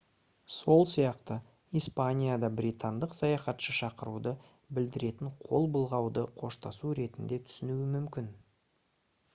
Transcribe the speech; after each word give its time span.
сол 0.59 0.79
сияқты 0.91 1.35
испанияда 1.79 2.49
британдық 2.61 3.13
саяхатшы 3.17 3.75
шақыруды 3.81 4.33
білдіретін 4.79 5.31
қол 5.51 5.71
былғауды 5.77 6.27
қоштасу 6.43 6.97
ретінде 7.03 7.43
түсінуі 7.51 7.89
мүмкін 7.95 8.35